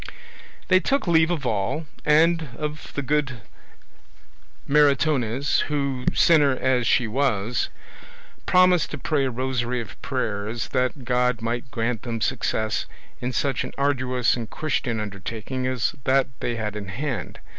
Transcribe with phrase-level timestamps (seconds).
[0.67, 3.41] They took leave of all, and of the good
[4.67, 7.69] Maritornes, who, sinner as she was,
[8.47, 12.87] promised to pray a rosary of prayers that God might grant them success
[13.19, 17.37] in such an arduous and Christian undertaking as that they had in hand.